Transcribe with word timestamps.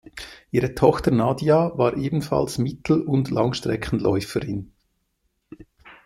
Ihre 0.49 0.73
Tochter 0.73 1.11
Nadja 1.11 1.77
war 1.77 1.95
ebenfalls 1.95 2.57
Mittel- 2.57 3.03
und 3.03 3.29
Langstreckenläuferin. 3.29 4.71